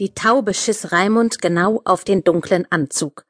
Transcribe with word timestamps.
Die 0.00 0.14
Taube 0.14 0.54
schiss 0.54 0.92
Raimund 0.92 1.42
genau 1.42 1.82
auf 1.84 2.04
den 2.04 2.24
dunklen 2.24 2.66
Anzug. 2.70 3.26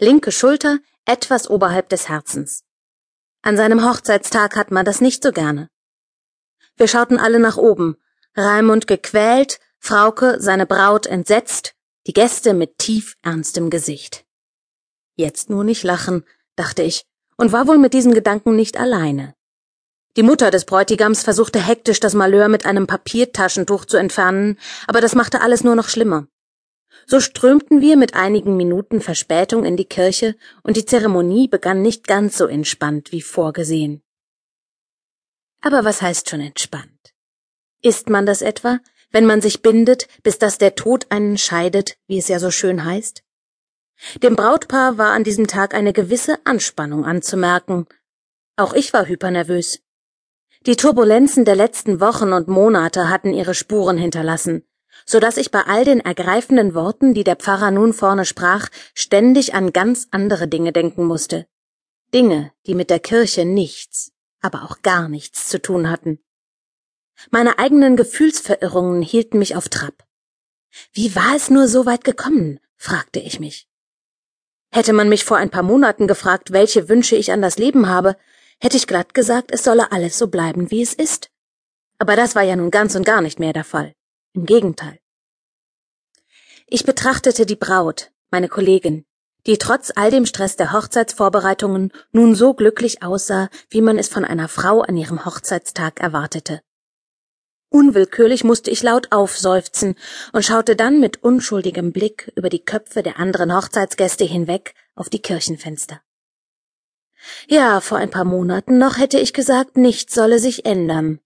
Linke 0.00 0.32
Schulter, 0.32 0.78
etwas 1.04 1.50
oberhalb 1.50 1.90
des 1.90 2.08
Herzens. 2.08 2.64
An 3.42 3.58
seinem 3.58 3.86
Hochzeitstag 3.86 4.56
hat 4.56 4.70
man 4.70 4.86
das 4.86 5.02
nicht 5.02 5.22
so 5.22 5.32
gerne. 5.32 5.68
Wir 6.76 6.88
schauten 6.88 7.18
alle 7.18 7.38
nach 7.38 7.58
oben. 7.58 7.98
Raimund 8.34 8.86
gequält, 8.86 9.60
Frauke, 9.78 10.36
seine 10.40 10.64
Braut, 10.64 11.04
entsetzt, 11.04 11.74
die 12.06 12.14
Gäste 12.14 12.54
mit 12.54 12.78
tief 12.78 13.16
ernstem 13.20 13.68
Gesicht. 13.68 14.24
Jetzt 15.16 15.50
nur 15.50 15.62
nicht 15.62 15.82
lachen, 15.82 16.24
dachte 16.56 16.82
ich, 16.82 17.04
und 17.36 17.52
war 17.52 17.68
wohl 17.68 17.76
mit 17.76 17.92
diesem 17.92 18.14
Gedanken 18.14 18.56
nicht 18.56 18.78
alleine. 18.78 19.34
Die 20.16 20.22
Mutter 20.22 20.52
des 20.52 20.64
Bräutigams 20.64 21.24
versuchte 21.24 21.58
hektisch 21.58 21.98
das 21.98 22.14
Malheur 22.14 22.48
mit 22.48 22.66
einem 22.66 22.86
Papiertaschentuch 22.86 23.84
zu 23.84 23.96
entfernen, 23.96 24.58
aber 24.86 25.00
das 25.00 25.16
machte 25.16 25.40
alles 25.40 25.64
nur 25.64 25.74
noch 25.74 25.88
schlimmer. 25.88 26.28
So 27.06 27.20
strömten 27.20 27.80
wir 27.80 27.96
mit 27.96 28.14
einigen 28.14 28.56
Minuten 28.56 29.00
Verspätung 29.00 29.64
in 29.64 29.76
die 29.76 29.84
Kirche, 29.84 30.36
und 30.62 30.76
die 30.76 30.86
Zeremonie 30.86 31.48
begann 31.48 31.82
nicht 31.82 32.06
ganz 32.06 32.38
so 32.38 32.46
entspannt 32.46 33.10
wie 33.10 33.22
vorgesehen. 33.22 34.02
Aber 35.60 35.84
was 35.84 36.00
heißt 36.00 36.30
schon 36.30 36.40
entspannt? 36.40 37.14
Ist 37.82 38.08
man 38.08 38.24
das 38.24 38.40
etwa, 38.40 38.78
wenn 39.10 39.26
man 39.26 39.40
sich 39.40 39.62
bindet, 39.62 40.06
bis 40.22 40.38
dass 40.38 40.58
der 40.58 40.76
Tod 40.76 41.06
einen 41.10 41.38
scheidet, 41.38 41.96
wie 42.06 42.18
es 42.18 42.28
ja 42.28 42.38
so 42.38 42.50
schön 42.50 42.84
heißt? 42.84 43.22
Dem 44.22 44.36
Brautpaar 44.36 44.96
war 44.98 45.12
an 45.12 45.24
diesem 45.24 45.46
Tag 45.46 45.74
eine 45.74 45.92
gewisse 45.92 46.38
Anspannung 46.44 47.04
anzumerken. 47.04 47.86
Auch 48.56 48.74
ich 48.74 48.92
war 48.92 49.06
hypernervös. 49.06 49.83
Die 50.66 50.76
Turbulenzen 50.76 51.44
der 51.44 51.56
letzten 51.56 52.00
Wochen 52.00 52.32
und 52.32 52.48
Monate 52.48 53.10
hatten 53.10 53.34
ihre 53.34 53.52
Spuren 53.52 53.98
hinterlassen, 53.98 54.62
so 55.04 55.20
dass 55.20 55.36
ich 55.36 55.50
bei 55.50 55.60
all 55.60 55.84
den 55.84 56.00
ergreifenden 56.00 56.72
Worten, 56.72 57.12
die 57.12 57.22
der 57.22 57.36
Pfarrer 57.36 57.70
nun 57.70 57.92
vorne 57.92 58.24
sprach, 58.24 58.70
ständig 58.94 59.54
an 59.54 59.74
ganz 59.74 60.08
andere 60.10 60.48
Dinge 60.48 60.72
denken 60.72 61.04
musste. 61.04 61.46
Dinge, 62.14 62.50
die 62.66 62.74
mit 62.74 62.88
der 62.88 62.98
Kirche 62.98 63.44
nichts, 63.44 64.12
aber 64.40 64.62
auch 64.62 64.80
gar 64.80 65.10
nichts 65.10 65.48
zu 65.48 65.60
tun 65.60 65.90
hatten. 65.90 66.18
Meine 67.30 67.58
eigenen 67.58 67.94
Gefühlsverirrungen 67.96 69.02
hielten 69.02 69.38
mich 69.38 69.56
auf 69.56 69.68
Trab. 69.68 70.06
Wie 70.94 71.14
war 71.14 71.36
es 71.36 71.50
nur 71.50 71.68
so 71.68 71.84
weit 71.84 72.04
gekommen? 72.04 72.58
fragte 72.76 73.20
ich 73.20 73.38
mich. 73.38 73.68
Hätte 74.70 74.94
man 74.94 75.10
mich 75.10 75.26
vor 75.26 75.36
ein 75.36 75.50
paar 75.50 75.62
Monaten 75.62 76.06
gefragt, 76.06 76.52
welche 76.52 76.88
Wünsche 76.88 77.16
ich 77.16 77.32
an 77.32 77.42
das 77.42 77.58
Leben 77.58 77.86
habe, 77.86 78.16
hätte 78.64 78.78
ich 78.78 78.86
glatt 78.86 79.12
gesagt, 79.12 79.50
es 79.52 79.62
solle 79.62 79.92
alles 79.92 80.16
so 80.16 80.28
bleiben, 80.28 80.70
wie 80.70 80.80
es 80.80 80.94
ist. 80.94 81.28
Aber 81.98 82.16
das 82.16 82.34
war 82.34 82.42
ja 82.42 82.56
nun 82.56 82.70
ganz 82.70 82.94
und 82.94 83.04
gar 83.04 83.20
nicht 83.20 83.38
mehr 83.38 83.52
der 83.52 83.62
Fall. 83.62 83.92
Im 84.32 84.46
Gegenteil. 84.46 84.98
Ich 86.66 86.86
betrachtete 86.86 87.44
die 87.44 87.56
Braut, 87.56 88.10
meine 88.30 88.48
Kollegin, 88.48 89.04
die 89.46 89.58
trotz 89.58 89.92
all 89.94 90.10
dem 90.10 90.24
Stress 90.24 90.56
der 90.56 90.72
Hochzeitsvorbereitungen 90.72 91.92
nun 92.12 92.34
so 92.34 92.54
glücklich 92.54 93.02
aussah, 93.02 93.50
wie 93.68 93.82
man 93.82 93.98
es 93.98 94.08
von 94.08 94.24
einer 94.24 94.48
Frau 94.48 94.80
an 94.80 94.96
ihrem 94.96 95.26
Hochzeitstag 95.26 96.00
erwartete. 96.00 96.62
Unwillkürlich 97.68 98.44
musste 98.44 98.70
ich 98.70 98.82
laut 98.82 99.12
aufseufzen 99.12 99.94
und 100.32 100.42
schaute 100.42 100.74
dann 100.74 101.00
mit 101.00 101.22
unschuldigem 101.22 101.92
Blick 101.92 102.32
über 102.34 102.48
die 102.48 102.64
Köpfe 102.64 103.02
der 103.02 103.18
anderen 103.18 103.54
Hochzeitsgäste 103.54 104.24
hinweg 104.24 104.74
auf 104.94 105.10
die 105.10 105.20
Kirchenfenster. 105.20 106.00
Ja, 107.48 107.80
vor 107.80 107.98
ein 107.98 108.10
paar 108.10 108.24
Monaten 108.24 108.78
noch 108.78 108.98
hätte 108.98 109.18
ich 109.18 109.32
gesagt, 109.32 109.76
nichts 109.76 110.14
solle 110.14 110.38
sich 110.38 110.64
ändern. 110.64 111.20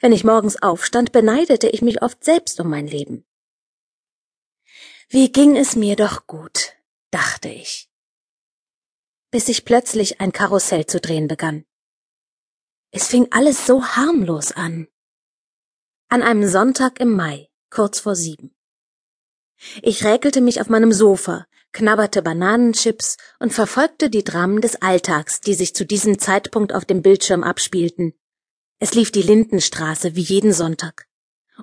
Wenn 0.00 0.12
ich 0.12 0.24
morgens 0.24 0.60
aufstand, 0.62 1.12
beneidete 1.12 1.68
ich 1.68 1.82
mich 1.82 2.02
oft 2.02 2.24
selbst 2.24 2.60
um 2.60 2.68
mein 2.68 2.86
Leben. 2.86 3.24
Wie 5.08 5.30
ging 5.30 5.56
es 5.56 5.76
mir 5.76 5.96
doch 5.96 6.26
gut, 6.26 6.72
dachte 7.10 7.48
ich. 7.48 7.90
Bis 9.30 9.46
sich 9.46 9.64
plötzlich 9.64 10.20
ein 10.20 10.32
Karussell 10.32 10.86
zu 10.86 11.00
drehen 11.00 11.28
begann. 11.28 11.64
Es 12.90 13.08
fing 13.08 13.28
alles 13.30 13.66
so 13.66 13.84
harmlos 13.84 14.52
an 14.52 14.88
an 16.14 16.22
einem 16.22 16.46
Sonntag 16.46 17.00
im 17.00 17.10
Mai, 17.10 17.48
kurz 17.70 17.98
vor 17.98 18.14
sieben. 18.14 18.53
Ich 19.82 20.04
räkelte 20.04 20.40
mich 20.40 20.60
auf 20.60 20.68
meinem 20.68 20.92
Sofa, 20.92 21.46
knabberte 21.72 22.22
Bananenchips 22.22 23.16
und 23.38 23.52
verfolgte 23.52 24.10
die 24.10 24.24
Dramen 24.24 24.60
des 24.60 24.80
Alltags, 24.82 25.40
die 25.40 25.54
sich 25.54 25.74
zu 25.74 25.84
diesem 25.84 26.18
Zeitpunkt 26.18 26.72
auf 26.72 26.84
dem 26.84 27.02
Bildschirm 27.02 27.42
abspielten. 27.42 28.14
Es 28.78 28.94
lief 28.94 29.10
die 29.10 29.22
Lindenstraße 29.22 30.14
wie 30.16 30.22
jeden 30.22 30.52
Sonntag. 30.52 31.06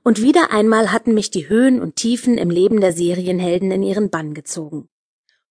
Und 0.04 0.22
wieder 0.22 0.52
einmal 0.52 0.92
hatten 0.92 1.14
mich 1.14 1.32
die 1.32 1.50
Höhen 1.50 1.82
und 1.82 1.96
Tiefen 1.96 2.38
im 2.38 2.50
Leben 2.50 2.80
der 2.80 2.94
Serienhelden 2.94 3.72
in 3.72 3.84
ihren 3.84 4.10
Bann 4.10 4.34
gezogen. 4.34 4.90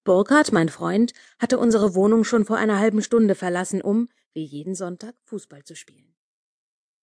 Burkhard, 0.04 0.52
mein 0.52 0.70
Freund, 0.70 1.12
hatte 1.38 1.58
unsere 1.58 1.94
Wohnung 1.94 2.24
schon 2.24 2.46
vor 2.46 2.56
einer 2.56 2.78
halben 2.78 3.02
Stunde 3.02 3.34
verlassen, 3.34 3.82
um, 3.82 4.08
wie 4.32 4.44
jeden 4.44 4.74
Sonntag, 4.74 5.14
Fußball 5.24 5.64
zu 5.64 5.76
spielen. 5.76 6.09